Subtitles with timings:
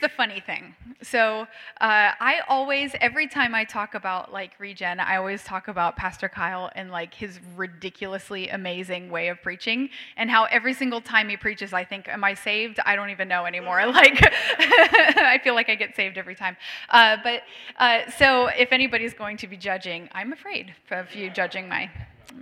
[0.00, 0.74] the funny thing.
[1.02, 1.42] So
[1.80, 6.28] uh, I always, every time I talk about like regen, I always talk about Pastor
[6.28, 11.36] Kyle and like his ridiculously amazing way of preaching, and how every single time he
[11.36, 13.80] preaches, I think, "Am I saved?" I don't even know anymore.
[14.00, 14.20] Like
[14.58, 16.56] I feel like I get saved every time.
[16.90, 17.42] Uh, but
[17.78, 21.90] uh, so if anybody's going to be judging, I'm afraid of you judging my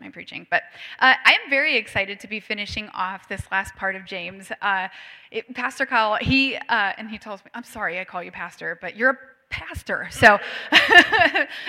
[0.01, 0.47] my preaching.
[0.51, 0.63] But
[1.01, 4.51] uh, I am very excited to be finishing off this last part of James.
[4.61, 4.89] Uh,
[5.31, 8.79] it, pastor Kyle, he, uh, and he tells me, I'm sorry I call you pastor,
[8.81, 9.19] but you're a
[9.51, 10.09] pastor.
[10.11, 10.39] So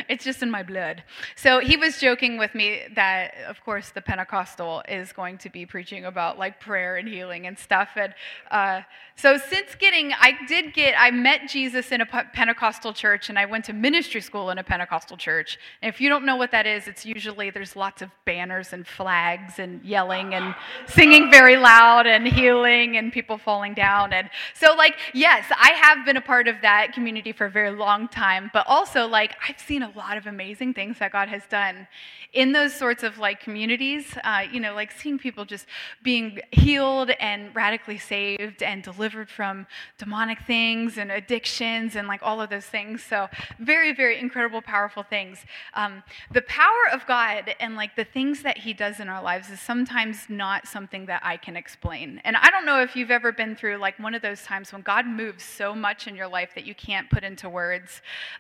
[0.10, 1.04] it's just in my blood.
[1.36, 5.66] So he was joking with me that, of course, the Pentecostal is going to be
[5.66, 7.90] preaching about like prayer and healing and stuff.
[7.96, 8.14] And
[8.52, 8.82] uh,
[9.16, 13.46] so since getting, I did get, I met Jesus in a Pentecostal church and I
[13.46, 15.58] went to ministry school in a Pentecostal church.
[15.82, 18.86] And if you don't know what that is, it's usually there's lots of banners and
[18.86, 20.56] flags and yelling and
[20.88, 24.14] singing very loud and healing and people falling down.
[24.14, 27.69] And so, like, yes, I have been a part of that community for a very
[27.72, 31.44] long time, but also, like, I've seen a lot of amazing things that God has
[31.48, 31.88] done
[32.34, 34.06] in those sorts of like communities.
[34.24, 35.66] Uh, you know, like seeing people just
[36.04, 39.66] being healed and radically saved and delivered from
[39.98, 43.04] demonic things and addictions and like all of those things.
[43.04, 43.28] So,
[43.60, 45.40] very, very incredible, powerful things.
[45.74, 49.50] Um, the power of God and like the things that He does in our lives
[49.50, 52.22] is sometimes not something that I can explain.
[52.24, 54.82] And I don't know if you've ever been through like one of those times when
[54.82, 57.59] God moves so much in your life that you can't put into words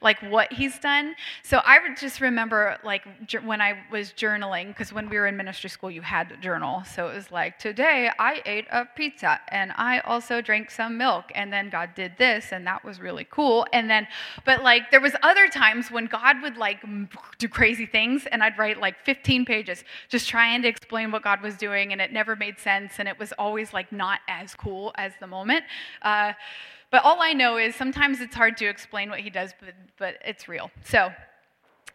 [0.01, 1.15] like what He's done.
[1.43, 3.03] So, I would just remember like
[3.43, 6.83] when I was journaling, because when we were in ministry school, you had to journal.
[6.83, 11.31] So it was like, today I ate a pizza and I also drank some milk.
[11.35, 13.65] And then God did this, and that was really cool.
[13.73, 14.07] And then,
[14.45, 16.83] but like, there was other times when God would like
[17.37, 21.41] do crazy things, and I'd write like 15 pages just trying to explain what God
[21.41, 22.93] was doing, and it never made sense.
[22.99, 25.63] And it was always like not as cool as the moment.
[26.01, 26.33] Uh,
[26.91, 30.15] but all I know is sometimes it's hard to explain what he does, but, but
[30.25, 30.71] it's real.
[30.83, 31.11] So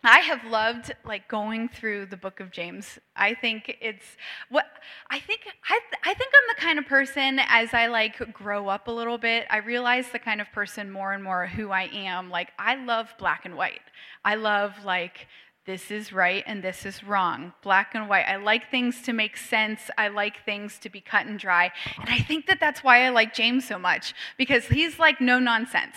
[0.06, 2.98] I have loved like going through the book of James.
[3.16, 4.04] I think it's
[4.50, 4.66] what
[5.10, 8.86] I think I, I think I'm the kind of person as I like grow up
[8.86, 12.28] a little bit, I realize the kind of person more and more who I am.
[12.28, 13.80] Like I love black and white.
[14.24, 15.26] I love like
[15.66, 18.26] this is right and this is wrong, black and white.
[18.26, 19.90] I like things to make sense.
[19.96, 21.72] I like things to be cut and dry.
[21.98, 25.38] And I think that that's why I like James so much because he's like no
[25.38, 25.96] nonsense.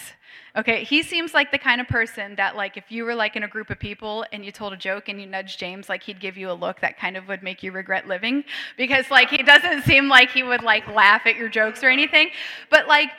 [0.55, 3.43] Okay, he seems like the kind of person that, like, if you were like in
[3.43, 6.19] a group of people and you told a joke and you nudged James, like, he'd
[6.19, 8.43] give you a look that kind of would make you regret living
[8.75, 12.31] because, like, he doesn't seem like he would like laugh at your jokes or anything.
[12.71, 13.11] But, like,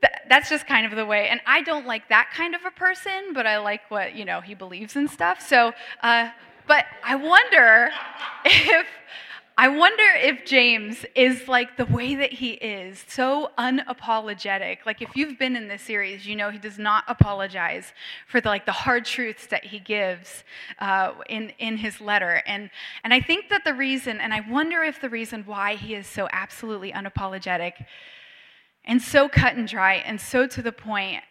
[0.00, 1.28] th- that's just kind of the way.
[1.28, 4.40] And I don't like that kind of a person, but I like what, you know,
[4.40, 5.40] he believes and stuff.
[5.40, 5.72] So,
[6.02, 6.30] uh,
[6.66, 7.90] but I wonder
[8.44, 8.86] if
[9.58, 14.78] I wonder if James is like the way that he is, so unapologetic.
[14.86, 17.92] Like if you've been in this series, you know he does not apologize
[18.26, 20.44] for the, like the hard truths that he gives
[20.78, 22.42] uh, in in his letter.
[22.46, 22.70] And
[23.04, 26.06] and I think that the reason, and I wonder if the reason why he is
[26.06, 27.84] so absolutely unapologetic
[28.84, 31.22] and so cut and dry and so to the point,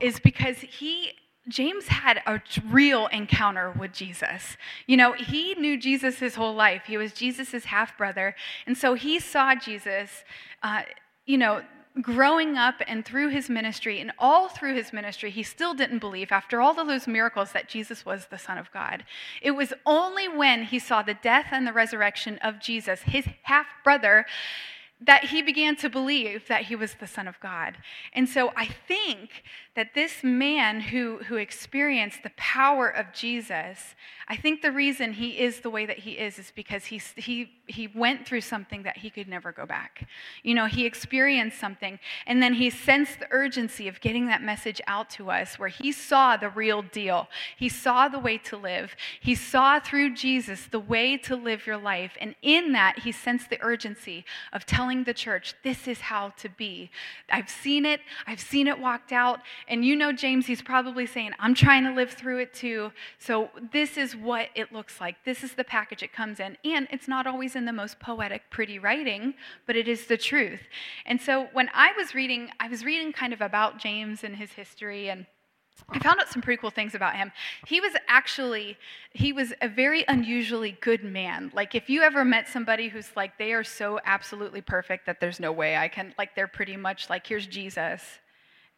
[0.00, 1.12] is because he
[1.48, 4.56] James had a real encounter with Jesus.
[4.86, 6.82] You know, he knew Jesus his whole life.
[6.86, 8.34] He was Jesus' half brother.
[8.66, 10.24] And so he saw Jesus,
[10.64, 10.82] uh,
[11.24, 11.62] you know,
[12.02, 16.30] growing up and through his ministry, and all through his ministry, he still didn't believe,
[16.30, 19.04] after all of those miracles, that Jesus was the Son of God.
[19.40, 23.66] It was only when he saw the death and the resurrection of Jesus, his half
[23.82, 24.26] brother,
[25.00, 27.76] that he began to believe that he was the Son of God.
[28.12, 29.42] And so I think
[29.76, 33.94] that this man who, who experienced the power of Jesus,
[34.26, 37.50] I think the reason he is the way that he is is because he, he,
[37.66, 40.08] he went through something that he could never go back.
[40.42, 44.80] You know, he experienced something, and then he sensed the urgency of getting that message
[44.86, 47.28] out to us where he saw the real deal.
[47.56, 48.96] He saw the way to live.
[49.20, 52.16] He saw through Jesus the way to live your life.
[52.20, 56.48] And in that, he sensed the urgency of telling the church, this is how to
[56.48, 56.90] be.
[57.30, 61.32] I've seen it, I've seen it walked out and you know, James, he's probably saying,
[61.38, 62.92] I'm trying to live through it too.
[63.18, 65.16] So this is what it looks like.
[65.24, 66.56] This is the package it comes in.
[66.64, 69.34] And it's not always in the most poetic, pretty writing,
[69.66, 70.60] but it is the truth.
[71.04, 74.52] And so when I was reading, I was reading kind of about James and his
[74.52, 75.26] history and
[75.90, 77.32] I found out some pretty cool things about him.
[77.66, 78.78] He was actually
[79.12, 81.52] he was a very unusually good man.
[81.54, 85.38] Like if you ever met somebody who's like they are so absolutely perfect that there's
[85.38, 88.02] no way I can like they're pretty much like here's Jesus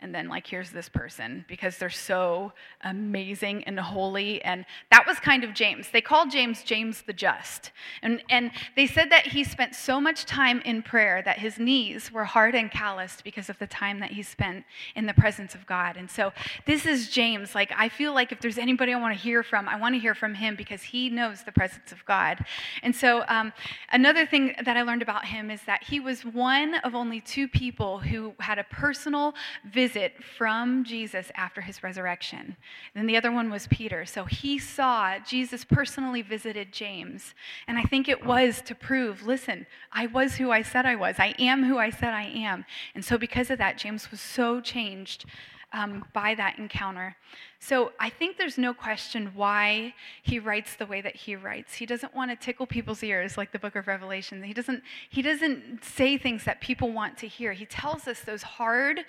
[0.01, 2.53] and then like here's this person because they're so
[2.85, 4.41] amazing and holy.
[4.43, 5.91] And that was kind of james.
[5.91, 7.73] They called james james the just.
[8.03, 12.13] And, and they said that he spent so much time in prayer that his knees
[12.13, 14.65] were hard and calloused because of the time that he spent
[14.95, 15.97] in the presence of god.
[15.97, 16.33] And so
[16.65, 17.57] this is james.
[17.57, 19.99] Like i feel like if there's anybody i want to hear from i want to
[19.99, 22.45] hear from him because he knows the presence of god.
[22.85, 23.53] And so um,
[23.91, 27.49] another thing that i learned about him is that he was one of only two
[27.49, 29.35] people who had a personal
[29.65, 29.88] visit
[30.37, 32.39] from Jesus after his resurrection.
[32.39, 32.57] And
[32.95, 34.05] then the other one was Peter.
[34.05, 37.35] So he saw Jesus personally visited James.
[37.67, 41.17] And I think it was to prove listen, I was who I said I was,
[41.19, 42.65] I am who I said I am.
[42.95, 45.25] And so because of that, James was so changed
[45.73, 47.17] um, by that encounter.
[47.61, 51.75] So I think there's no question why he writes the way that he writes.
[51.75, 54.43] He doesn't want to tickle people's ears like the book of Revelation.
[54.43, 57.53] He doesn't, he doesn't say things that people want to hear.
[57.53, 59.01] He tells us those hard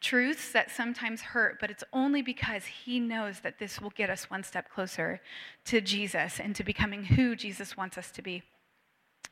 [0.00, 4.28] truths that sometimes hurt, but it's only because he knows that this will get us
[4.28, 5.20] one step closer
[5.66, 8.42] to Jesus and to becoming who Jesus wants us to be.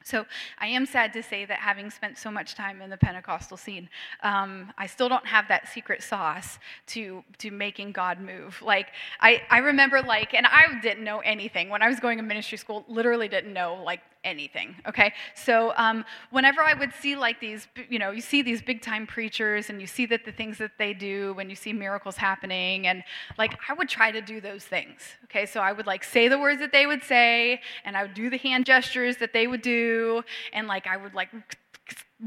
[0.03, 0.27] So
[0.59, 3.89] I am sad to say that having spent so much time in the Pentecostal scene,
[4.23, 6.59] um, I still don't have that secret sauce
[6.89, 8.61] to to making God move.
[8.63, 8.89] Like
[9.21, 12.57] I, I remember like, and I didn't know anything when I was going to ministry
[12.59, 12.85] school.
[12.89, 14.77] Literally didn't know like anything.
[14.87, 18.83] Okay, so um, whenever I would see like these, you know, you see these big
[18.83, 22.17] time preachers, and you see that the things that they do, when you see miracles
[22.17, 23.03] happening, and
[23.39, 25.01] like I would try to do those things.
[25.25, 28.15] Okay, so I would like say the words that they would say, and I would
[28.15, 30.23] do the hand gestures that they would do,
[30.53, 31.31] and like I would like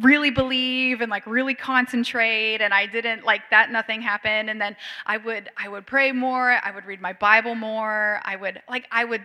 [0.02, 4.76] really believe and like really concentrate and i didn't like that nothing happened and then
[5.06, 8.88] i would i would pray more i would read my bible more i would like
[8.92, 9.22] i would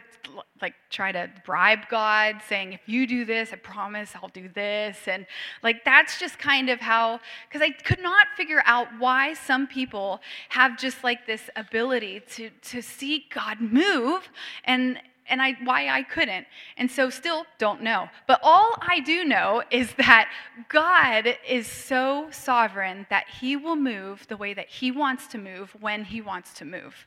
[0.61, 4.99] like try to bribe god saying if you do this i promise i'll do this
[5.07, 5.25] and
[5.63, 7.19] like that's just kind of how
[7.49, 10.21] because i could not figure out why some people
[10.51, 14.29] have just like this ability to to see god move
[14.65, 16.47] and and I, why I couldn't.
[16.77, 18.09] And so, still don't know.
[18.27, 20.31] But all I do know is that
[20.69, 25.77] God is so sovereign that He will move the way that He wants to move
[25.81, 27.07] when He wants to move.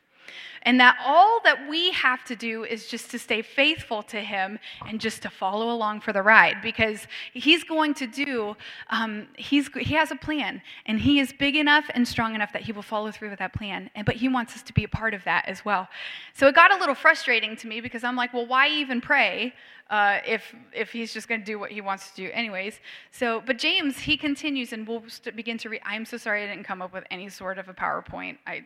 [0.64, 4.60] And that all that we have to do is just to stay faithful to Him
[4.88, 8.56] and just to follow along for the ride because He's going to do,
[8.90, 12.62] um, he's, He has a plan and He is big enough and strong enough that
[12.64, 13.90] He will follow through with that plan.
[13.96, 15.88] And, but He wants us to be a part of that as well.
[16.34, 19.54] So it got a little frustrating to me because I'm like, well, why even pray?
[19.90, 22.80] Uh, if if he's just going to do what he wants to do anyways
[23.12, 25.04] so but james he continues and we'll
[25.36, 27.74] begin to read i'm so sorry i didn't come up with any sort of a
[27.74, 28.64] powerpoint i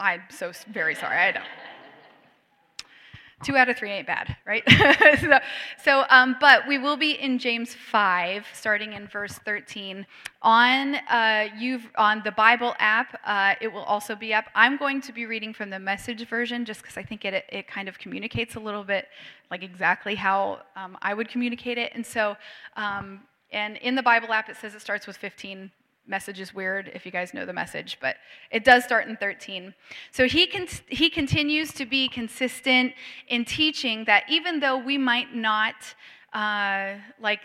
[0.00, 1.16] I'm so very sorry.
[1.18, 1.42] I know.
[3.42, 4.62] Two out of three ain't bad, right?
[5.20, 5.38] so,
[5.82, 10.06] so um, but we will be in James 5, starting in verse 13.
[10.42, 14.46] On, uh, you've, on the Bible app, uh, it will also be up.
[14.54, 17.66] I'm going to be reading from the message version just because I think it, it
[17.66, 19.08] kind of communicates a little bit
[19.50, 21.92] like exactly how um, I would communicate it.
[21.94, 22.36] And so,
[22.76, 23.20] um,
[23.52, 25.70] and in the Bible app, it says it starts with 15
[26.10, 28.16] message is weird if you guys know the message, but
[28.50, 29.72] it does start in 13.
[30.10, 32.92] So he, con- he continues to be consistent
[33.28, 35.76] in teaching that even though we might not,
[36.32, 37.40] uh, like,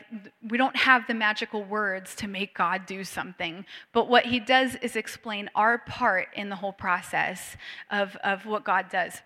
[0.49, 4.75] we don't have the magical words to make God do something, but what he does
[4.81, 7.55] is explain our part in the whole process
[7.91, 9.21] of, of what God does.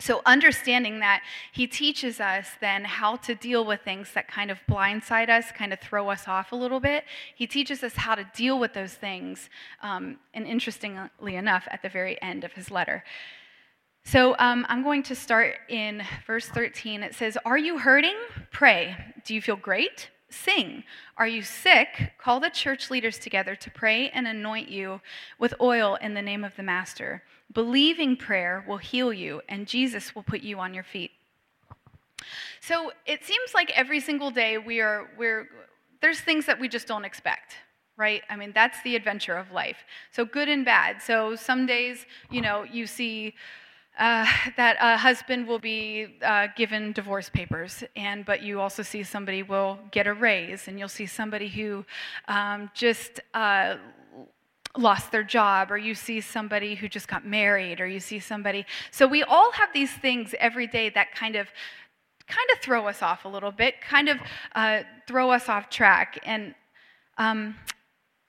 [0.00, 4.58] So, understanding that, he teaches us then how to deal with things that kind of
[4.68, 7.04] blindside us, kind of throw us off a little bit.
[7.36, 9.48] He teaches us how to deal with those things,
[9.82, 13.04] um, and interestingly enough, at the very end of his letter.
[14.04, 17.04] So, um, I'm going to start in verse 13.
[17.04, 18.16] It says, Are you hurting?
[18.50, 18.96] Pray.
[19.24, 20.10] Do you feel great?
[20.34, 20.84] Sing.
[21.16, 22.12] Are you sick?
[22.18, 25.00] Call the church leaders together to pray and anoint you
[25.38, 27.22] with oil in the name of the Master.
[27.52, 31.12] Believing prayer will heal you, and Jesus will put you on your feet.
[32.60, 35.48] So it seems like every single day we are, we're,
[36.00, 37.56] there's things that we just don't expect
[37.96, 38.22] right?
[38.28, 39.84] I mean, that's the adventure of life.
[40.10, 41.00] So good and bad.
[41.00, 43.34] So some days, you know, you see
[43.98, 49.02] uh, that a husband will be uh, given divorce papers, and but you also see
[49.02, 51.84] somebody will get a raise, and you'll see somebody who
[52.28, 53.76] um, just uh,
[54.76, 58.66] lost their job, or you see somebody who just got married, or you see somebody.
[58.90, 61.48] So we all have these things every day that kind of
[62.26, 64.18] kind of throw us off a little bit, kind of
[64.54, 66.18] uh, throw us off track.
[66.24, 66.54] And
[67.18, 67.54] um,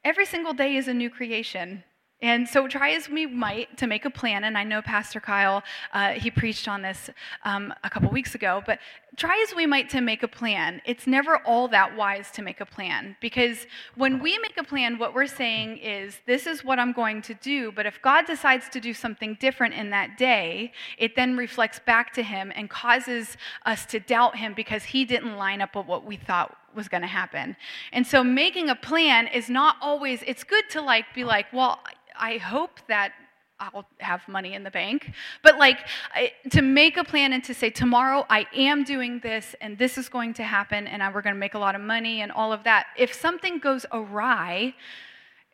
[0.04, 1.84] every single day is a new creation.
[2.22, 5.64] And so, try as we might to make a plan, and I know Pastor Kyle,
[5.94, 7.10] uh, he preached on this
[7.44, 8.80] um, a couple weeks ago, but
[9.18, 12.62] try as we might to make a plan, it's never all that wise to make
[12.62, 13.18] a plan.
[13.20, 17.22] Because when we make a plan, what we're saying is, this is what I'm going
[17.24, 21.36] to do, but if God decides to do something different in that day, it then
[21.36, 25.76] reflects back to Him and causes us to doubt Him because He didn't line up
[25.76, 27.56] with what we thought was going to happen.
[27.92, 31.80] And so, making a plan is not always, it's good to like be like, well,
[32.20, 33.14] I hope that
[33.60, 35.14] I'll have money in the bank.
[35.42, 35.80] But like
[36.14, 39.98] I, to make a plan and to say, tomorrow I am doing this and this
[39.98, 42.52] is going to happen and we're going to make a lot of money and all
[42.52, 42.88] of that.
[42.98, 44.76] If something goes awry,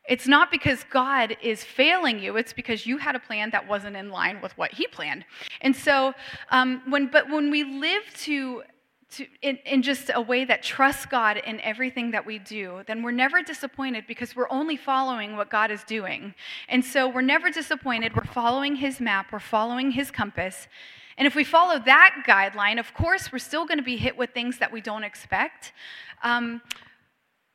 [0.09, 3.95] it's not because God is failing you, it's because you had a plan that wasn't
[3.95, 5.23] in line with what He planned.
[5.61, 6.13] And so,
[6.49, 8.63] um, when, but when we live to
[9.11, 13.03] to, in, in just a way that trusts God in everything that we do, then
[13.03, 16.33] we're never disappointed because we're only following what God is doing.
[16.69, 18.15] And so we're never disappointed.
[18.15, 20.67] We're following His map, we're following His compass.
[21.17, 24.31] And if we follow that guideline, of course, we're still going to be hit with
[24.31, 25.73] things that we don't expect.
[26.23, 26.61] Um,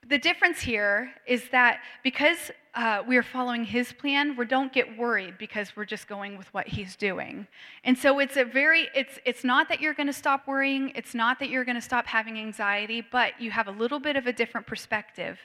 [0.09, 4.99] the difference here is that because uh, we are following his plan, we don't get
[4.99, 7.47] worried because we're just going with what he's doing.
[7.85, 11.15] And so it's a very, it's, it's not that you're going to stop worrying, it's
[11.15, 14.27] not that you're going to stop having anxiety, but you have a little bit of
[14.27, 15.39] a different perspective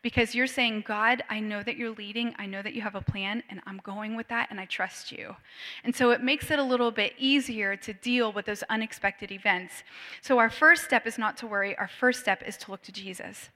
[0.00, 3.00] because you're saying, God, I know that you're leading, I know that you have a
[3.00, 5.34] plan, and I'm going with that, and I trust you.
[5.82, 9.82] And so it makes it a little bit easier to deal with those unexpected events.
[10.22, 12.92] So our first step is not to worry, our first step is to look to
[12.92, 13.50] Jesus.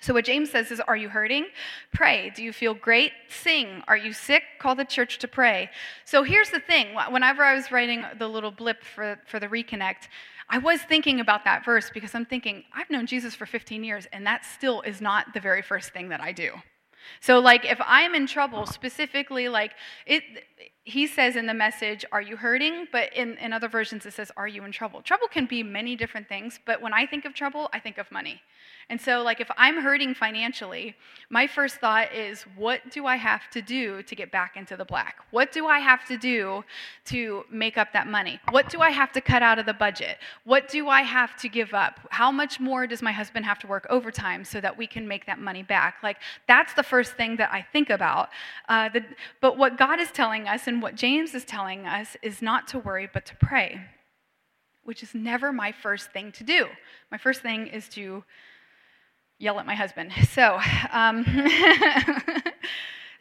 [0.00, 1.46] So, what James says is, Are you hurting?
[1.92, 2.32] Pray.
[2.34, 3.12] Do you feel great?
[3.28, 3.82] Sing.
[3.86, 4.42] Are you sick?
[4.58, 5.70] Call the church to pray.
[6.04, 10.08] So, here's the thing whenever I was writing the little blip for, for the reconnect,
[10.48, 14.08] I was thinking about that verse because I'm thinking, I've known Jesus for 15 years,
[14.12, 16.52] and that still is not the very first thing that I do.
[17.20, 19.72] So, like, if I'm in trouble, specifically, like,
[20.06, 20.22] it,
[20.84, 22.88] he says in the message, Are you hurting?
[22.90, 25.02] But in, in other versions, it says, Are you in trouble?
[25.02, 28.10] Trouble can be many different things, but when I think of trouble, I think of
[28.10, 28.40] money.
[28.90, 30.96] And so, like, if I'm hurting financially,
[31.30, 34.84] my first thought is, what do I have to do to get back into the
[34.84, 35.18] black?
[35.30, 36.64] What do I have to do
[37.04, 38.40] to make up that money?
[38.50, 40.18] What do I have to cut out of the budget?
[40.42, 42.00] What do I have to give up?
[42.10, 45.24] How much more does my husband have to work overtime so that we can make
[45.26, 45.98] that money back?
[46.02, 46.16] Like,
[46.48, 48.30] that's the first thing that I think about.
[48.68, 49.04] Uh, the,
[49.40, 52.78] but what God is telling us and what James is telling us is not to
[52.78, 53.80] worry, but to pray,
[54.84, 56.68] which is never my first thing to do.
[57.10, 58.22] My first thing is to
[59.36, 60.12] yell at my husband.
[60.30, 60.60] So,
[60.92, 61.24] um,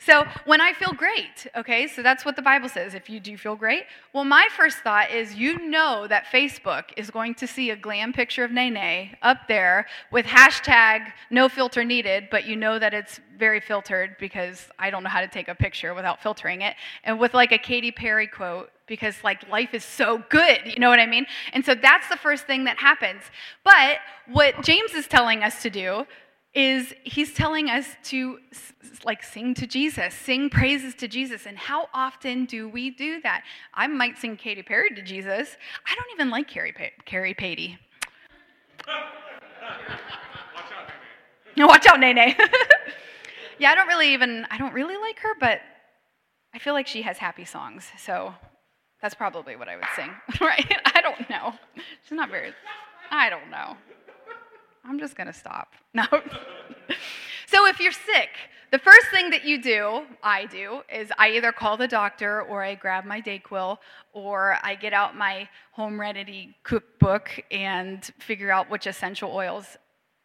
[0.02, 2.94] so when I feel great, okay, so that's what the Bible says.
[2.94, 7.12] If you do feel great, well, my first thought is you know that Facebook is
[7.12, 12.30] going to see a glam picture of Nene up there with hashtag no filter needed,
[12.32, 15.56] but you know that it's very filtered because I don't know how to take a
[15.56, 19.84] picture without filtering it, and with like a Katy Perry quote because like life is
[19.84, 21.26] so good, you know what I mean?
[21.52, 23.22] And so that's the first thing that happens.
[23.64, 26.08] But what James is telling us to do
[26.54, 28.40] is he's telling us to
[29.06, 31.46] like sing to Jesus, sing praises to Jesus.
[31.46, 33.44] And how often do we do that?
[33.74, 35.58] I might sing Katy Perry to Jesus.
[35.86, 37.78] I don't even like Carrie, pa- Carrie Patey.
[41.58, 42.36] Watch out, Nene.
[43.60, 45.62] yeah, I don't really even, I don't really like her, but
[46.54, 47.88] I feel like she has happy songs.
[47.98, 48.34] So
[49.02, 50.10] that's probably what I would sing,
[50.42, 50.76] right?
[50.96, 51.54] I don't know.
[52.04, 52.54] She's not very,
[53.12, 53.78] I don't know.
[54.90, 55.74] I'm just going to stop.
[55.94, 56.06] No.
[57.48, 58.30] so if you're sick,
[58.72, 62.64] the first thing that you do, I do, is I either call the doctor or
[62.64, 63.78] I grab my Dayquil
[64.14, 69.78] or I get out my home remedy cookbook and figure out which essential oils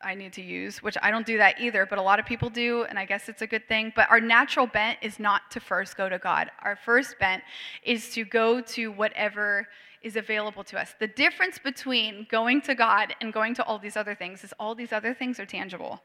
[0.03, 2.51] I need to use, which I don't do that either, but a lot of people
[2.51, 3.93] do, and I guess it's a good thing.
[3.97, 6.51] But our natural bent is not to first go to God.
[6.63, 7.43] Our first bent
[7.83, 9.67] is to go to whatever
[10.05, 10.95] is available to us.
[11.01, 14.75] The difference between going to God and going to all these other things is all
[14.75, 16.03] these other things are tangible.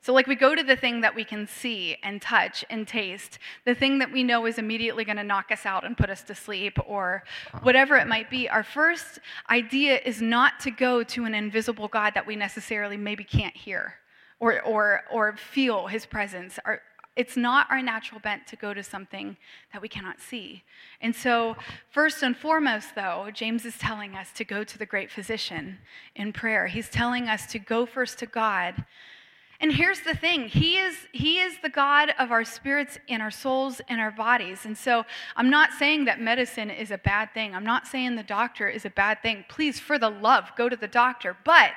[0.00, 3.38] So, like, we go to the thing that we can see and touch and taste,
[3.64, 6.22] the thing that we know is immediately going to knock us out and put us
[6.24, 7.24] to sleep, or
[7.62, 8.46] whatever it might be.
[8.46, 13.24] Our first idea is not to go to an invisible God that we necessarily maybe
[13.24, 13.94] can't hear
[14.40, 16.58] or, or, or feel his presence.
[16.66, 16.82] Our,
[17.16, 19.36] it's not our natural bent to go to something
[19.72, 20.64] that we cannot see.
[21.00, 21.56] And so,
[21.90, 25.78] first and foremost, though, James is telling us to go to the great physician
[26.16, 26.66] in prayer.
[26.66, 28.84] He's telling us to go first to God
[29.64, 33.30] And here's the thing he is, he is the God of our spirits and our
[33.30, 34.66] souls and our bodies.
[34.66, 35.06] And so
[35.36, 37.54] I'm not saying that medicine is a bad thing.
[37.54, 39.42] I'm not saying the doctor is a bad thing.
[39.48, 41.34] Please, for the love, go to the doctor.
[41.46, 41.72] But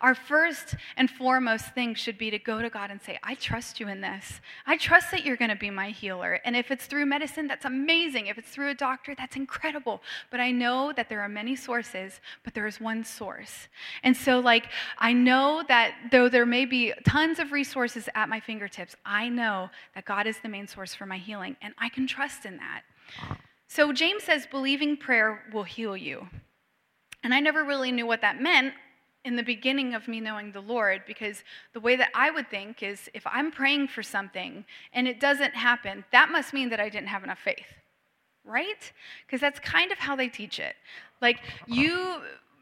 [0.00, 3.78] our first and foremost thing should be to go to God and say, I trust
[3.78, 4.40] you in this.
[4.66, 6.40] I trust that you're going to be my healer.
[6.46, 8.28] And if it's through medicine, that's amazing.
[8.28, 10.00] If it's through a doctor, that's incredible.
[10.30, 13.68] But I know that there are many sources, but there is one source.
[14.02, 14.68] And so, like,
[14.98, 19.70] I know that though there may be tons of resources at my fingertips, I know
[19.96, 22.82] that God is the main source for my healing, and I can trust in that.
[23.66, 26.28] So, James says, believing prayer will heal you.
[27.24, 28.72] And I never really knew what that meant
[29.24, 32.84] in the beginning of me knowing the Lord because the way that I would think
[32.84, 36.88] is if I'm praying for something and it doesn't happen, that must mean that I
[36.88, 37.66] didn't have enough faith,
[38.44, 38.92] right?
[39.26, 40.76] Because that's kind of how they teach it.
[41.20, 42.20] Like, you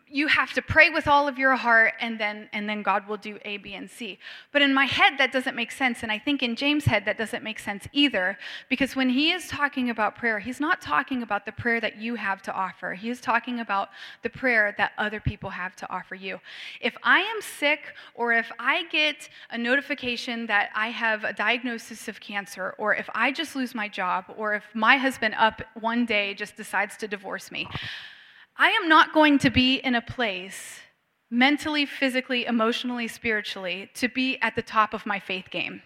[0.09, 3.17] you have to pray with all of your heart and then and then god will
[3.17, 4.19] do a b and c.
[4.53, 7.19] But in my head that doesn't make sense and i think in james head that
[7.19, 11.45] doesn't make sense either because when he is talking about prayer he's not talking about
[11.45, 12.95] the prayer that you have to offer.
[12.95, 13.89] He is talking about
[14.23, 16.39] the prayer that other people have to offer you.
[16.81, 17.81] If i am sick
[18.15, 23.09] or if i get a notification that i have a diagnosis of cancer or if
[23.15, 27.09] i just lose my job or if my husband up one day just decides to
[27.09, 27.67] divorce me
[28.59, 30.81] I am not going to be in a place
[31.31, 35.83] mentally, physically, emotionally, spiritually to be at the top of my faith game.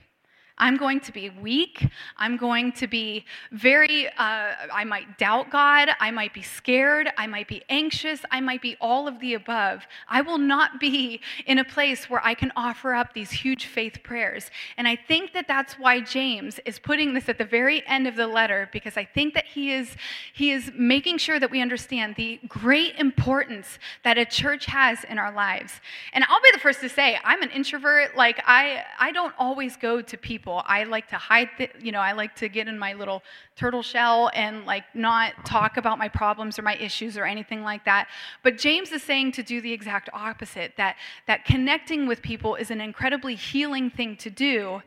[0.60, 1.88] I'm going to be weak.
[2.18, 5.88] I'm going to be very, uh, I might doubt God.
[5.98, 7.08] I might be scared.
[7.16, 8.20] I might be anxious.
[8.30, 9.86] I might be all of the above.
[10.06, 14.02] I will not be in a place where I can offer up these huge faith
[14.02, 14.50] prayers.
[14.76, 18.14] And I think that that's why James is putting this at the very end of
[18.14, 19.96] the letter because I think that he is,
[20.34, 25.18] he is making sure that we understand the great importance that a church has in
[25.18, 25.80] our lives.
[26.12, 28.14] And I'll be the first to say, I'm an introvert.
[28.14, 30.62] Like, I, I don't always go to people people.
[30.66, 33.22] I like to hide, the, you know, I like to get in my little
[33.56, 37.84] turtle shell and like not talk about my problems or my issues or anything like
[37.84, 38.08] that.
[38.42, 42.70] But James is saying to do the exact opposite that, that connecting with people is
[42.70, 44.82] an incredibly healing thing to do.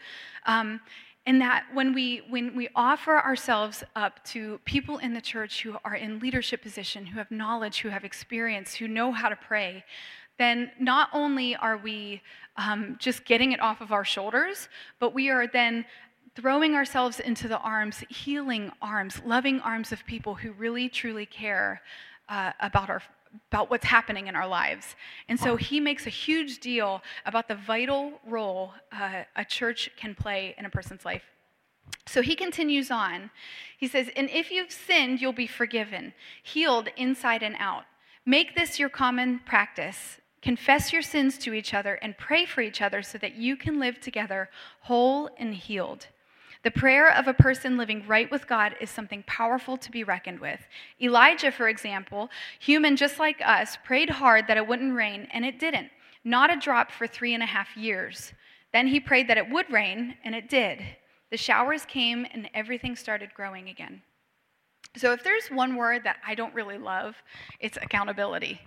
[0.46, 0.82] Um,
[1.26, 5.78] and that when we when we offer ourselves up to people in the church who
[5.86, 9.86] are in leadership position who have knowledge who have experience who know how to pray
[10.38, 12.22] then not only are we
[12.58, 14.70] um, just getting it off of our shoulders,
[15.00, 15.86] but we are then
[16.36, 21.82] throwing ourselves into the arms, healing arms, loving arms of people who really truly care
[22.30, 23.02] uh, about our
[23.52, 24.96] about what's happening in our lives.
[25.28, 30.14] And so he makes a huge deal about the vital role uh, a church can
[30.14, 31.24] play in a person's life.
[32.06, 33.32] So he continues on.
[33.78, 36.14] He says, And if you've sinned, you'll be forgiven,
[36.44, 37.86] healed inside and out.
[38.26, 40.20] Make this your common practice.
[40.44, 43.80] Confess your sins to each other and pray for each other so that you can
[43.80, 44.50] live together
[44.82, 46.08] whole and healed.
[46.64, 50.42] The prayer of a person living right with God is something powerful to be reckoned
[50.42, 50.60] with.
[51.02, 52.30] Elijah, for example,
[52.60, 55.90] human just like us, prayed hard that it wouldn't rain, and it didn't.
[56.26, 58.34] Not a drop for three and a half years.
[58.74, 60.82] Then he prayed that it would rain, and it did.
[61.32, 64.02] The showers came, and everything started growing again.
[64.98, 67.16] So, if there's one word that I don't really love,
[67.62, 68.60] it's accountability.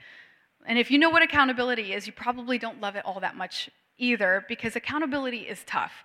[0.67, 3.71] And if you know what accountability is, you probably don't love it all that much
[3.99, 6.05] either because accountability is tough.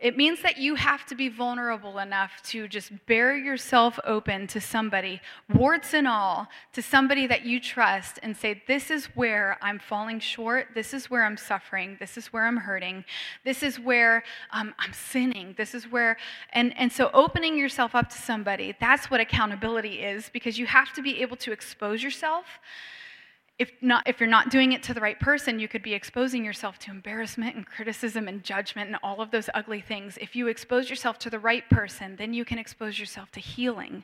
[0.00, 4.58] It means that you have to be vulnerable enough to just bare yourself open to
[4.58, 5.20] somebody,
[5.54, 10.18] warts and all, to somebody that you trust and say, This is where I'm falling
[10.18, 10.68] short.
[10.74, 11.98] This is where I'm suffering.
[12.00, 13.04] This is where I'm hurting.
[13.44, 15.54] This is where um, I'm sinning.
[15.58, 16.16] This is where,
[16.54, 20.94] and, and so opening yourself up to somebody, that's what accountability is because you have
[20.94, 22.46] to be able to expose yourself
[23.60, 26.42] if, not, if you're not doing it to the right person, you could be exposing
[26.42, 30.16] yourself to embarrassment and criticism and judgment and all of those ugly things.
[30.18, 34.02] If you expose yourself to the right person, then you can expose yourself to healing.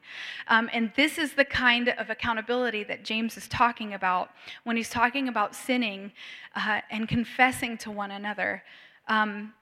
[0.48, 4.28] Um, and this is the kind of accountability that James is talking about
[4.64, 6.12] when he's talking about sinning
[6.54, 8.62] uh, and confessing to one another.
[9.08, 9.54] Um,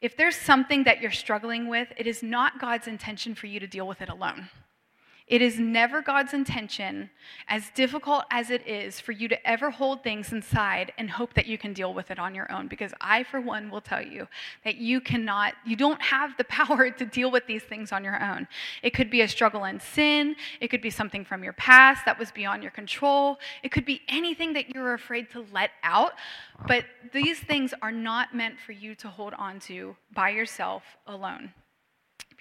[0.00, 3.66] if there's something that you're struggling with, it is not God's intention for you to
[3.66, 4.48] deal with it alone.
[5.28, 7.10] It is never God's intention,
[7.48, 11.46] as difficult as it is, for you to ever hold things inside and hope that
[11.46, 12.68] you can deal with it on your own.
[12.68, 14.26] Because I, for one, will tell you
[14.64, 18.22] that you cannot, you don't have the power to deal with these things on your
[18.22, 18.48] own.
[18.82, 22.18] It could be a struggle in sin, it could be something from your past that
[22.18, 26.12] was beyond your control, it could be anything that you're afraid to let out.
[26.66, 31.52] But these things are not meant for you to hold on to by yourself alone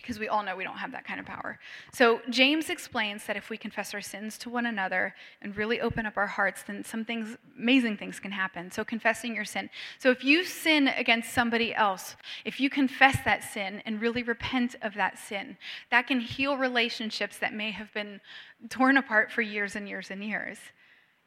[0.01, 1.59] because we all know we don't have that kind of power.
[1.93, 6.05] So, James explains that if we confess our sins to one another and really open
[6.05, 8.71] up our hearts, then some things, amazing things can happen.
[8.71, 9.69] So, confessing your sin.
[9.99, 14.75] So, if you sin against somebody else, if you confess that sin and really repent
[14.81, 15.57] of that sin,
[15.89, 18.21] that can heal relationships that may have been
[18.69, 20.57] torn apart for years and years and years.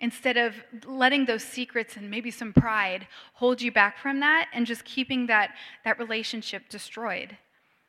[0.00, 0.54] Instead of
[0.86, 5.26] letting those secrets and maybe some pride hold you back from that and just keeping
[5.26, 5.50] that,
[5.84, 7.36] that relationship destroyed.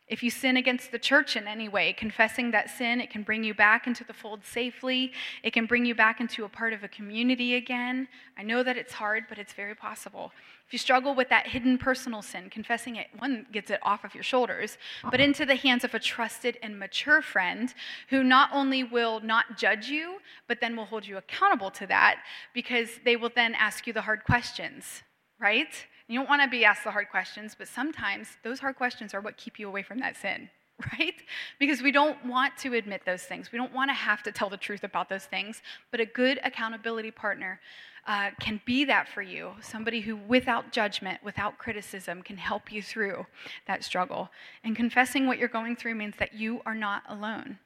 [0.08, 3.44] If you sin against the church in any way, confessing that sin, it can bring
[3.44, 5.12] you back into the fold safely.
[5.42, 8.08] It can bring you back into a part of a community again.
[8.38, 10.32] I know that it's hard, but it's very possible.
[10.68, 14.14] If you struggle with that hidden personal sin, confessing it, one gets it off of
[14.14, 14.78] your shoulders,
[15.10, 17.74] but into the hands of a trusted and mature friend
[18.10, 22.20] who not only will not judge you, but then will hold you accountable to that
[22.54, 25.02] because they will then ask you the hard questions,
[25.40, 25.88] right?
[26.08, 29.22] You don't want to be asked the hard questions, but sometimes those hard questions are
[29.22, 30.50] what keep you away from that sin,
[30.94, 31.16] right?
[31.60, 33.52] Because we don't want to admit those things.
[33.52, 35.62] We don't want to have to tell the truth about those things.
[35.92, 37.60] But a good accountability partner
[38.08, 42.84] uh, can be that for you somebody who, without judgment, without criticism, can help you
[42.84, 43.26] through
[43.66, 44.30] that struggle.
[44.64, 47.58] And confessing what you're going through means that you are not alone.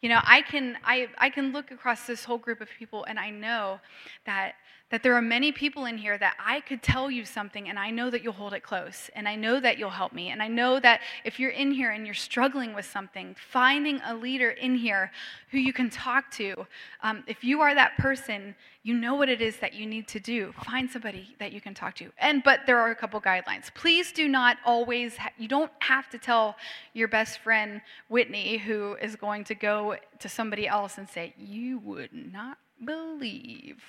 [0.00, 3.18] You know, I can, I, I can look across this whole group of people and
[3.18, 3.80] I know
[4.24, 4.54] that
[4.90, 7.90] that there are many people in here that I could tell you something and I
[7.90, 10.30] know that you'll hold it close and I know that you'll help me.
[10.30, 14.14] And I know that if you're in here and you're struggling with something, finding a
[14.14, 15.12] leader in here
[15.52, 16.66] who you can talk to,
[17.02, 20.18] um, if you are that person, you know what it is that you need to
[20.18, 20.52] do.
[20.64, 22.10] Find somebody that you can talk to.
[22.18, 23.72] And but there are a couple guidelines.
[23.74, 26.56] Please do not always ha- you don't have to tell
[26.94, 31.78] your best friend Whitney who is going to go to somebody else and say, "You
[31.80, 33.82] would not believe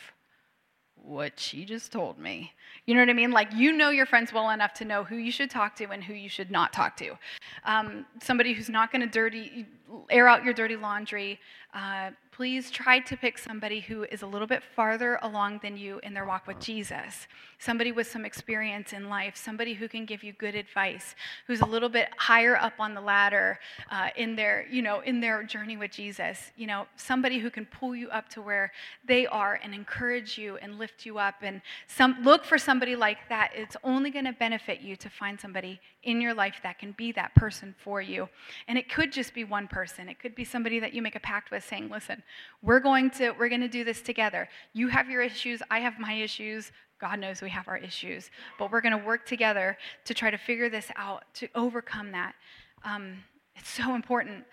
[1.03, 2.53] what she just told me.
[2.85, 3.31] You know what I mean?
[3.31, 6.03] Like, you know your friends well enough to know who you should talk to and
[6.03, 7.17] who you should not talk to.
[7.65, 9.65] Um, somebody who's not going to dirty,
[10.09, 11.39] air out your dirty laundry,
[11.73, 15.99] uh, please try to pick somebody who is a little bit farther along than you
[16.01, 17.27] in their walk with Jesus.
[17.59, 21.13] Somebody with some experience in life, somebody who can give you good advice,
[21.45, 23.59] who's a little bit higher up on the ladder
[23.91, 26.51] uh, in their, you know, in their journey with Jesus.
[26.57, 28.71] You know, somebody who can pull you up to where
[29.05, 31.35] they are and encourage you and lift you up.
[31.43, 33.51] And some look for somebody like that.
[33.53, 37.11] It's only going to benefit you to find somebody in your life that can be
[37.11, 38.27] that person for you.
[38.67, 40.09] And it could just be one person.
[40.09, 42.23] It could be somebody that you make a pact with saying, listen,
[42.61, 44.47] we're going to we're going to do this together.
[44.73, 46.71] You have your issues, I have my issues.
[46.99, 50.37] God knows we have our issues, but we're going to work together to try to
[50.37, 52.35] figure this out, to overcome that.
[52.83, 53.23] Um,
[53.55, 54.45] it's so important.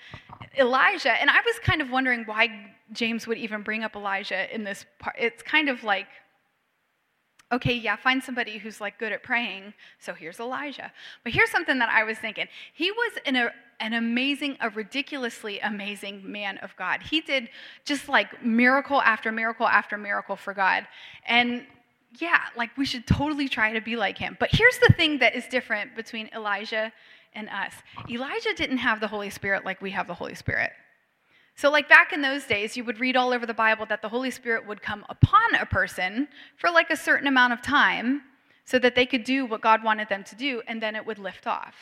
[0.58, 4.64] Elijah, and I was kind of wondering why James would even bring up Elijah in
[4.64, 5.16] this part.
[5.18, 6.06] It's kind of like,
[7.52, 9.72] okay, yeah, find somebody who's like good at praying.
[9.98, 10.92] So here's Elijah.
[11.24, 12.48] But here's something that I was thinking.
[12.74, 17.02] He was in a an amazing, a ridiculously amazing man of God.
[17.02, 17.48] He did
[17.84, 20.86] just like miracle after miracle after miracle for God.
[21.26, 21.64] And
[22.18, 24.36] yeah, like we should totally try to be like him.
[24.40, 26.92] But here's the thing that is different between Elijah
[27.34, 27.72] and us
[28.10, 30.72] Elijah didn't have the Holy Spirit like we have the Holy Spirit.
[31.54, 34.08] So, like back in those days, you would read all over the Bible that the
[34.08, 38.22] Holy Spirit would come upon a person for like a certain amount of time
[38.64, 41.18] so that they could do what God wanted them to do, and then it would
[41.18, 41.74] lift off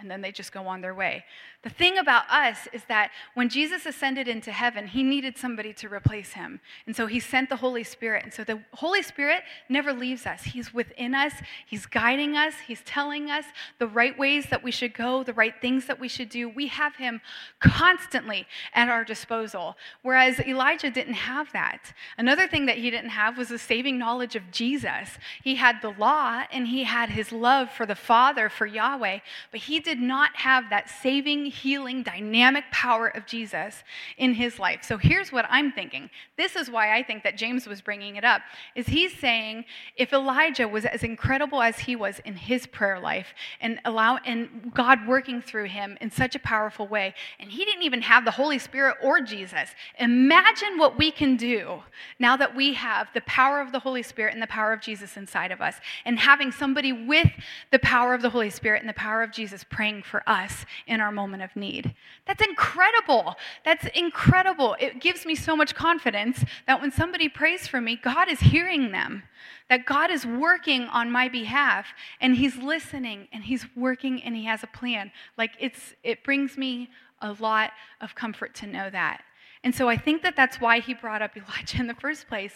[0.00, 1.24] and then they just go on their way.
[1.62, 5.92] The thing about us is that when Jesus ascended into heaven, he needed somebody to
[5.92, 6.60] replace him.
[6.86, 8.24] And so he sent the Holy Spirit.
[8.24, 10.42] And so the Holy Spirit never leaves us.
[10.42, 11.34] He's within us,
[11.66, 13.44] he's guiding us, he's telling us
[13.78, 16.48] the right ways that we should go, the right things that we should do.
[16.48, 17.20] We have him
[17.60, 19.76] constantly at our disposal.
[20.00, 21.92] Whereas Elijah didn't have that.
[22.16, 25.18] Another thing that he didn't have was the saving knowledge of Jesus.
[25.42, 29.18] He had the law and he had his love for the Father, for Yahweh,
[29.50, 33.82] but he did not have that saving healing, dynamic power of Jesus
[34.16, 34.84] in his life.
[34.84, 36.10] So here's what I'm thinking.
[36.36, 38.42] This is why I think that James was bringing it up.
[38.76, 39.64] Is he's saying
[39.96, 44.70] if Elijah was as incredible as he was in his prayer life and allow and
[44.72, 48.30] God working through him in such a powerful way, and he didn't even have the
[48.30, 49.70] Holy Spirit or Jesus.
[49.98, 51.82] Imagine what we can do
[52.20, 55.16] now that we have the power of the Holy Spirit and the power of Jesus
[55.16, 55.74] inside of us
[56.04, 57.32] and having somebody with
[57.72, 61.00] the power of the Holy Spirit and the power of Jesus praying for us in
[61.00, 61.94] our moment of need.
[62.26, 63.34] That's incredible.
[63.64, 64.76] That's incredible.
[64.78, 68.92] It gives me so much confidence that when somebody prays for me, God is hearing
[68.92, 69.22] them,
[69.70, 71.86] that God is working on my behalf
[72.20, 75.12] and He's listening and He's working and He has a plan.
[75.38, 76.90] Like it's, it brings me
[77.22, 77.70] a lot
[78.02, 79.22] of comfort to know that.
[79.64, 82.52] And so I think that that's why He brought up Elijah in the first place,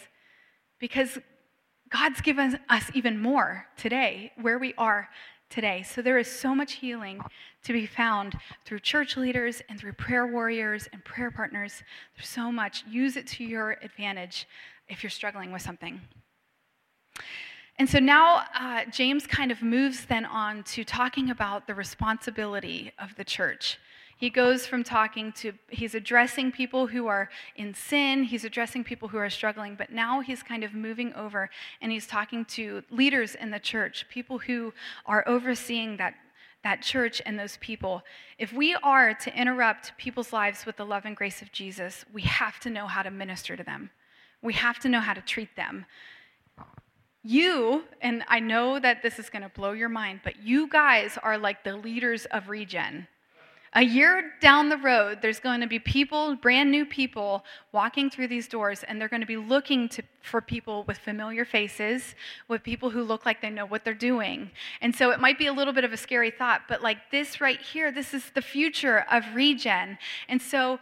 [0.79, 1.17] because
[1.89, 5.09] God's given us even more today, where we are
[5.49, 5.83] today.
[5.83, 7.21] So there is so much healing
[7.63, 11.83] to be found through church leaders and through prayer warriors and prayer partners.
[12.15, 12.83] There's so much.
[12.87, 14.47] Use it to your advantage
[14.87, 16.01] if you're struggling with something.
[17.77, 22.91] And so now uh, James kind of moves then on to talking about the responsibility
[22.99, 23.79] of the church.
[24.17, 29.09] He goes from talking to, he's addressing people who are in sin, he's addressing people
[29.09, 31.49] who are struggling, but now he's kind of moving over
[31.81, 34.73] and he's talking to leaders in the church, people who
[35.05, 36.13] are overseeing that,
[36.63, 38.03] that church and those people.
[38.39, 42.21] If we are to interrupt people's lives with the love and grace of Jesus, we
[42.21, 43.89] have to know how to minister to them,
[44.41, 45.85] we have to know how to treat them.
[47.21, 51.17] You, and I know that this is going to blow your mind, but you guys
[51.21, 53.07] are like the leaders of Regen.
[53.77, 58.29] A year down the road, there's going to be people, brand new people, walking through
[58.29, 62.15] these doors, and they're going to be looking to, for people with familiar faces,
[62.47, 64.49] with people who look like they know what they're doing.
[64.79, 67.41] And so it might be a little bit of a scary thought, but like this
[67.41, 69.97] right here, this is the future of regen.
[70.29, 70.79] And so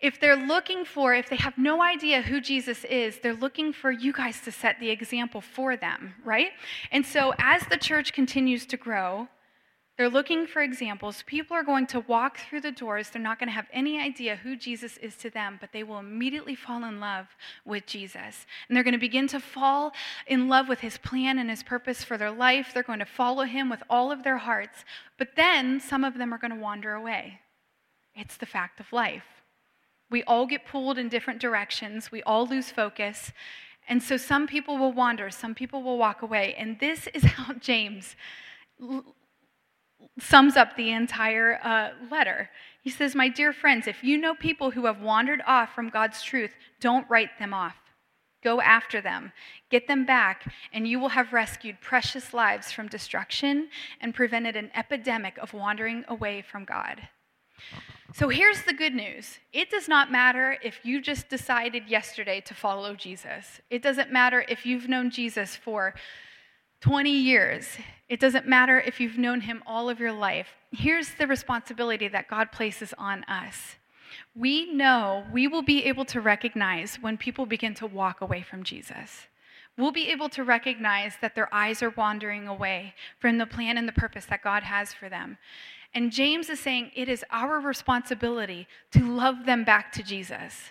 [0.00, 3.92] if they're looking for, if they have no idea who Jesus is, they're looking for
[3.92, 6.50] you guys to set the example for them, right?
[6.90, 9.28] And so as the church continues to grow,
[10.00, 11.22] they're looking for examples.
[11.26, 13.10] People are going to walk through the doors.
[13.10, 15.98] They're not going to have any idea who Jesus is to them, but they will
[15.98, 17.26] immediately fall in love
[17.66, 18.46] with Jesus.
[18.66, 19.92] And they're going to begin to fall
[20.26, 22.70] in love with his plan and his purpose for their life.
[22.72, 24.86] They're going to follow him with all of their hearts.
[25.18, 27.40] But then some of them are going to wander away.
[28.14, 29.42] It's the fact of life.
[30.10, 33.32] We all get pulled in different directions, we all lose focus.
[33.86, 36.54] And so some people will wander, some people will walk away.
[36.56, 38.16] And this is how James
[40.18, 42.50] sums up the entire uh, letter.
[42.82, 46.22] He says, My dear friends, if you know people who have wandered off from God's
[46.22, 47.76] truth, don't write them off.
[48.42, 49.32] Go after them,
[49.70, 53.68] get them back, and you will have rescued precious lives from destruction
[54.00, 57.08] and prevented an epidemic of wandering away from God.
[58.14, 62.54] So here's the good news it does not matter if you just decided yesterday to
[62.54, 65.94] follow Jesus, it doesn't matter if you've known Jesus for
[66.80, 67.66] 20 years.
[68.08, 70.48] It doesn't matter if you've known him all of your life.
[70.72, 73.76] Here's the responsibility that God places on us.
[74.34, 78.64] We know we will be able to recognize when people begin to walk away from
[78.64, 79.28] Jesus.
[79.76, 83.86] We'll be able to recognize that their eyes are wandering away from the plan and
[83.86, 85.38] the purpose that God has for them.
[85.94, 90.70] And James is saying it is our responsibility to love them back to Jesus.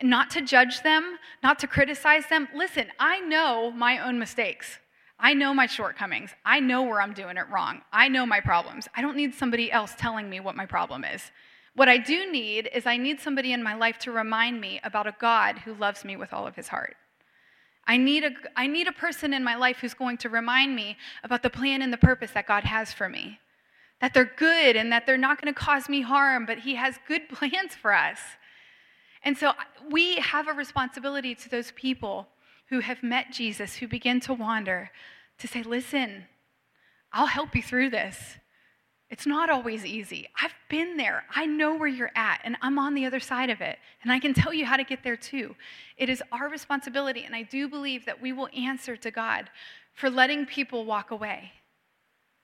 [0.00, 2.48] And not to judge them, not to criticize them.
[2.54, 4.78] Listen, I know my own mistakes.
[5.18, 6.30] I know my shortcomings.
[6.44, 7.82] I know where I'm doing it wrong.
[7.92, 8.88] I know my problems.
[8.96, 11.30] I don't need somebody else telling me what my problem is.
[11.76, 15.06] What I do need is I need somebody in my life to remind me about
[15.06, 16.96] a God who loves me with all of his heart.
[17.86, 20.96] I need, a, I need a person in my life who's going to remind me
[21.22, 23.38] about the plan and the purpose that God has for me.
[24.00, 26.98] That they're good and that they're not going to cause me harm, but He has
[27.06, 28.18] good plans for us.
[29.22, 29.52] And so
[29.90, 32.28] we have a responsibility to those people
[32.74, 34.90] who have met Jesus, who begin to wander,
[35.38, 36.24] to say, listen,
[37.12, 38.36] I'll help you through this.
[39.10, 40.28] It's not always easy.
[40.42, 41.22] I've been there.
[41.32, 43.78] I know where you're at, and I'm on the other side of it.
[44.02, 45.54] And I can tell you how to get there too.
[45.96, 49.50] It is our responsibility, and I do believe that we will answer to God
[49.92, 51.52] for letting people walk away.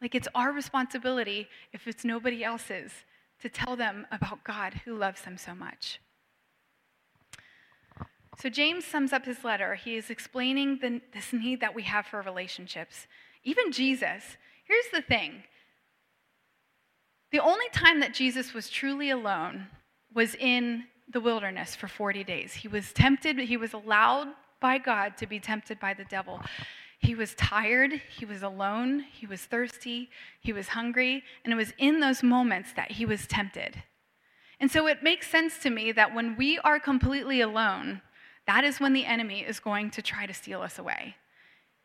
[0.01, 2.93] Like it's our responsibility, if it's nobody else's,
[3.43, 5.99] to tell them about God who loves them so much.
[8.39, 9.75] So, James sums up his letter.
[9.75, 13.07] He is explaining the, this need that we have for relationships.
[13.45, 15.45] Even Jesus, here's the thing
[17.33, 19.69] the only time that Jesus was truly alone
[20.13, 22.55] was in the wilderness for 40 days.
[22.55, 24.29] He was tempted, he was allowed
[24.61, 26.41] by God to be tempted by the devil.
[26.99, 31.73] He was tired, he was alone, he was thirsty, he was hungry, and it was
[31.79, 33.83] in those moments that he was tempted.
[34.59, 38.03] And so it makes sense to me that when we are completely alone,
[38.51, 41.15] that is when the enemy is going to try to steal us away.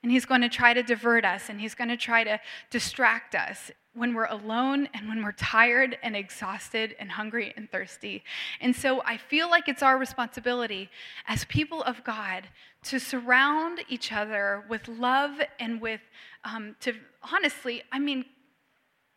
[0.02, 2.40] And he's going to try to divert us and he's going to try to
[2.72, 8.24] distract us when we're alone and when we're tired and exhausted and hungry and thirsty.
[8.62, 10.90] And so I feel like it's our responsibility
[11.28, 12.48] as people of God
[12.86, 16.02] to surround each other with love and with,
[16.46, 16.96] um, to
[17.32, 18.26] honestly, I mean,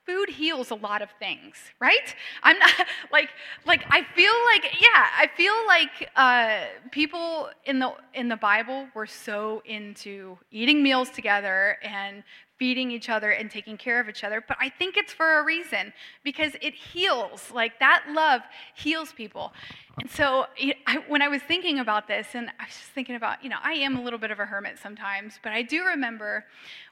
[0.08, 2.14] food heals a lot of things right?
[2.42, 2.72] I'm not
[3.12, 3.28] like
[3.66, 8.88] like i feel like yeah i feel like uh, people in the in the bible
[8.94, 12.22] were so into eating meals together and
[12.58, 14.44] feeding each other and taking care of each other.
[14.46, 15.92] But I think it's for a reason
[16.24, 17.50] because it heals.
[17.52, 18.42] Like that love
[18.74, 19.52] heals people.
[20.00, 20.46] And so
[20.86, 23.58] I, when I was thinking about this, and I was just thinking about, you know,
[23.62, 26.44] I am a little bit of a hermit sometimes, but I do remember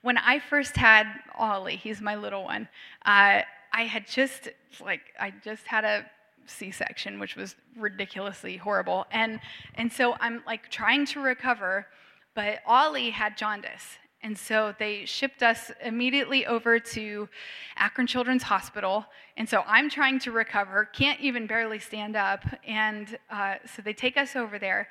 [0.02, 2.68] when I first had Ollie, he's my little one,
[3.04, 4.48] uh, I had just,
[4.84, 6.06] like, I just had a
[6.46, 9.06] C-section, which was ridiculously horrible.
[9.10, 9.40] And,
[9.74, 11.86] and so I'm like trying to recover,
[12.34, 13.98] but Ollie had jaundice.
[14.22, 17.28] And so they shipped us immediately over to
[17.76, 19.04] Akron Children's Hospital.
[19.36, 22.44] And so I'm trying to recover, can't even barely stand up.
[22.66, 24.88] And uh, so they take us over there.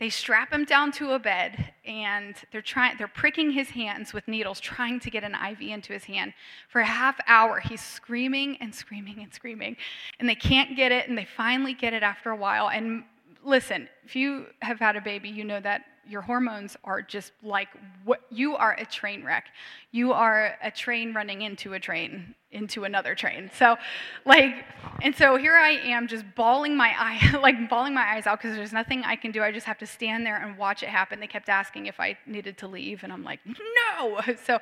[0.00, 4.26] They strap him down to a bed and they're trying they're pricking his hands with
[4.26, 6.32] needles trying to get an IV into his hand.
[6.70, 9.76] For a half hour he's screaming and screaming and screaming
[10.18, 13.04] and they can't get it and they finally get it after a while and
[13.44, 17.68] listen, if you have had a baby, you know that your hormones are just like
[18.04, 19.46] what you are a train wreck.
[19.90, 23.50] You are a train running into a train, into another train.
[23.56, 23.76] So,
[24.24, 24.64] like,
[25.02, 28.56] and so here I am just bawling my eye, like bawling my eyes out because
[28.56, 29.42] there's nothing I can do.
[29.42, 31.20] I just have to stand there and watch it happen.
[31.20, 34.20] They kept asking if I needed to leave, and I'm like, no.
[34.44, 34.58] So,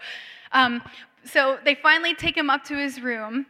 [0.52, 0.82] um,
[1.24, 3.46] so they finally take him up to his room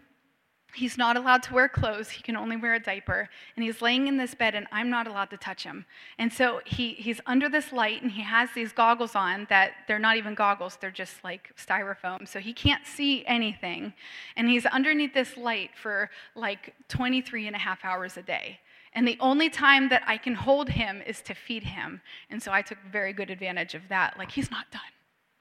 [0.74, 2.10] He's not allowed to wear clothes.
[2.10, 3.28] He can only wear a diaper.
[3.56, 5.86] And he's laying in this bed, and I'm not allowed to touch him.
[6.18, 9.98] And so he, he's under this light, and he has these goggles on that they're
[9.98, 12.26] not even goggles, they're just like styrofoam.
[12.26, 13.92] So he can't see anything.
[14.36, 18.60] And he's underneath this light for like 23 and a half hours a day.
[18.92, 22.00] And the only time that I can hold him is to feed him.
[22.28, 24.18] And so I took very good advantage of that.
[24.18, 24.80] Like, he's not done.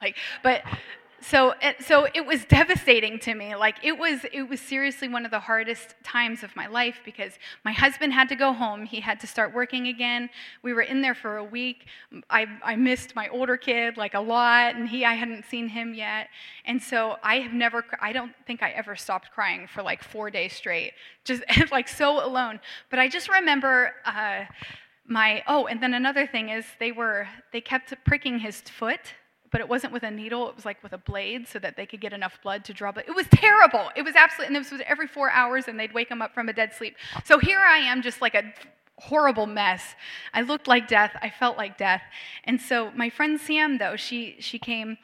[0.02, 0.62] Like, but
[1.21, 3.55] so it, so it was devastating to me.
[3.55, 7.34] Like it was it was seriously one of the hardest times of my life because
[7.65, 8.86] my husband had to go home.
[8.86, 10.29] He had to start working again.
[10.63, 11.88] We were in there for a week.
[12.29, 15.93] I, I missed my older kid like a lot and he i hadn't seen him
[15.93, 16.29] yet.
[16.65, 20.29] And so i have never i don't think i ever stopped crying for like four
[20.29, 20.93] days straight
[21.25, 22.60] just like so alone.
[22.89, 24.45] But i just remember uh,
[25.08, 29.13] my oh and then another thing is they were they kept pricking his foot
[29.52, 31.86] but it wasn't with a needle, it was like with a blade so that they
[31.86, 33.06] could get enough blood to draw blood.
[33.08, 33.90] It was terrible.
[33.96, 36.50] It was absolutely, and this was every four hours, and they'd wake him up from
[36.50, 36.96] a dead sleep.
[37.26, 38.54] So here I am, just like a
[38.98, 39.96] horrible mess.
[40.34, 41.12] I looked like death.
[41.22, 42.02] I felt like death.
[42.44, 44.98] And so my friend Sam, though, she, she came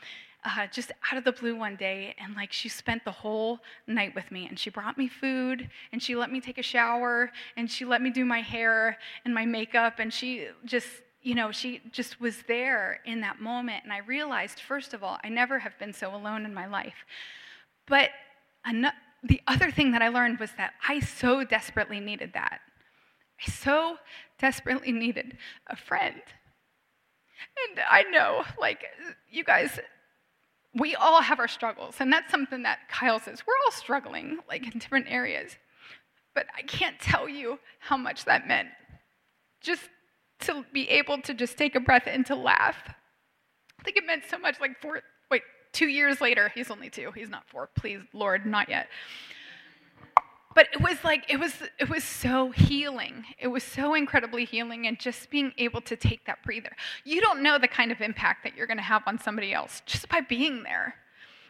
[0.45, 4.13] uh, just out of the blue one day and like she spent the whole night
[4.13, 7.69] with me and she brought me food and she let me take a shower and
[7.69, 10.87] she let me do my hair and my makeup and she just
[11.25, 13.83] you know, she just was there in that moment.
[13.83, 17.03] And I realized, first of all, I never have been so alone in my life.
[17.87, 18.11] But
[19.23, 22.59] the other thing that I learned was that I so desperately needed that.
[23.41, 23.97] I so
[24.37, 26.21] desperately needed a friend.
[27.69, 28.85] And I know, like,
[29.31, 29.79] you guys,
[30.75, 31.95] we all have our struggles.
[31.99, 33.41] And that's something that Kyle says.
[33.47, 35.57] We're all struggling, like, in different areas.
[36.35, 38.69] But I can't tell you how much that meant.
[39.59, 39.89] Just
[40.41, 42.77] to be able to just take a breath and to laugh.
[43.79, 47.11] I think it meant so much like four, wait, two years later, he's only two,
[47.11, 48.87] he's not four, please, Lord, not yet.
[50.55, 53.25] But it was like, it was, it was so healing.
[53.37, 56.71] It was so incredibly healing, and just being able to take that breather.
[57.03, 59.81] You don't know the kind of impact that you're going to have on somebody else
[59.85, 60.95] just by being there.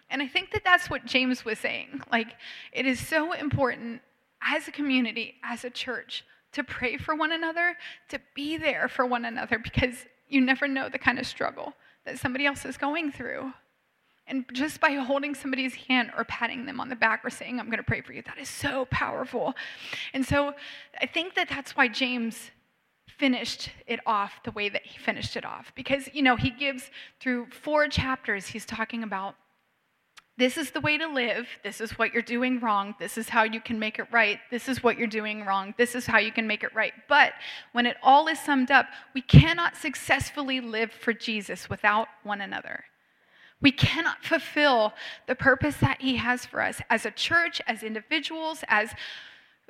[0.09, 2.01] And I think that that's what James was saying.
[2.11, 2.35] Like,
[2.71, 4.01] it is so important
[4.41, 6.23] as a community, as a church,
[6.55, 7.77] to pray for one another,
[8.09, 11.73] to be there for one another, because you never know the kind of struggle
[12.05, 13.53] that somebody else is going through.
[14.27, 17.67] And just by holding somebody's hand or patting them on the back or saying, I'm
[17.67, 19.53] going to pray for you, that is so powerful.
[20.13, 20.53] And so
[20.99, 22.51] I think that that's why James
[23.05, 25.71] finished it off the way that he finished it off.
[25.75, 26.89] Because, you know, he gives
[27.19, 29.35] through four chapters, he's talking about
[30.37, 31.47] this is the way to live.
[31.63, 32.93] This is what you're doing wrong.
[32.99, 34.39] This is how you can make it right.
[34.51, 35.73] This is what you're doing wrong.
[35.77, 36.91] This is how you can make it right.
[37.07, 37.33] But
[37.71, 42.83] when it all is summed up, we cannot successfully live for Jesus without one another.
[43.61, 44.93] We cannot fulfill
[45.25, 48.89] the purpose that He has for us as a church, as individuals, as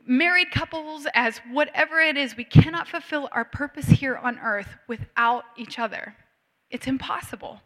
[0.08, 2.36] married couples, as whatever it is.
[2.36, 6.16] We cannot fulfill our purpose here on earth without each other.
[6.72, 7.62] It's impossible.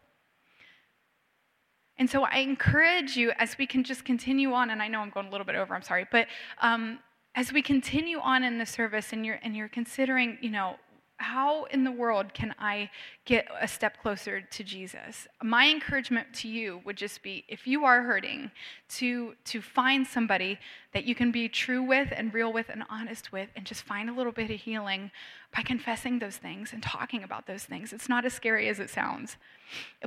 [2.00, 5.10] And so I encourage you as we can just continue on, and I know I'm
[5.10, 6.28] going a little bit over, I'm sorry, but
[6.62, 6.98] um,
[7.34, 10.76] as we continue on in the service and you're, and you're considering, you know,
[11.20, 12.90] how in the world can I
[13.24, 15.28] get a step closer to Jesus?
[15.42, 18.50] My encouragement to you would just be if you are hurting,
[18.96, 20.58] to, to find somebody
[20.92, 24.08] that you can be true with and real with and honest with, and just find
[24.08, 25.10] a little bit of healing
[25.54, 27.92] by confessing those things and talking about those things.
[27.92, 29.36] It's not as scary as it sounds.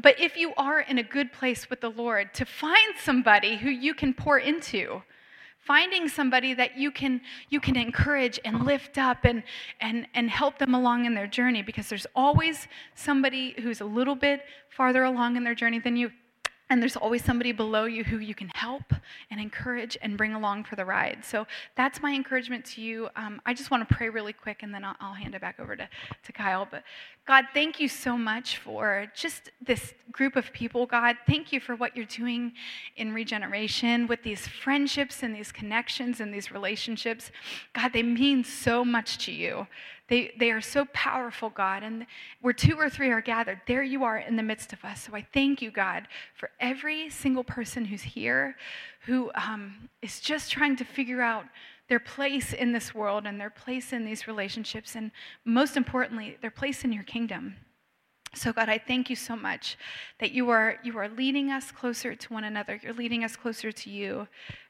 [0.02, 3.70] But if you are in a good place with the Lord, to find somebody who
[3.70, 5.04] you can pour into
[5.66, 9.44] finding somebody that you can you can encourage and lift up and
[9.80, 14.16] and and help them along in their journey because there's always somebody who's a little
[14.16, 16.12] bit farther along in their journey than you
[16.70, 18.94] and there's always somebody below you who you can help
[19.30, 21.24] and encourage and bring along for the ride.
[21.24, 21.46] So
[21.76, 23.10] that's my encouragement to you.
[23.16, 25.60] Um, I just want to pray really quick and then I'll, I'll, hand it back
[25.60, 25.88] over to,
[26.24, 26.68] to Kyle.
[26.70, 26.84] But
[27.28, 31.18] God, thank you so much for just this group of people, God.
[31.28, 32.54] Thank you for what you're doing
[32.96, 37.32] in regeneration with these friendships and these connections and these relationships.
[37.74, 39.68] God, they mean so much to you.
[40.10, 41.82] They, they are so powerful, God.
[41.84, 42.06] And
[42.42, 45.04] where two or three are gathered, there you are in the midst of us.
[45.04, 48.56] So I thank you, God, for every single person who's here
[49.06, 51.46] who um, is just trying to figure out
[51.90, 55.12] their place in this world and their place in these relationships, and
[55.46, 57.56] most importantly, their place in your kingdom.
[58.36, 59.78] So God, I thank you so much
[60.20, 62.80] that you are you are leading us closer to one another.
[62.82, 64.28] You're leading us closer to you.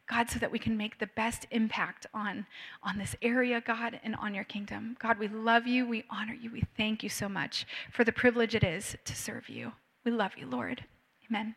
[0.09, 2.45] God, so that we can make the best impact on,
[2.83, 4.97] on this area, God, and on your kingdom.
[4.99, 5.87] God, we love you.
[5.87, 6.51] We honor you.
[6.51, 9.71] We thank you so much for the privilege it is to serve you.
[10.03, 10.83] We love you, Lord.
[11.29, 11.55] Amen.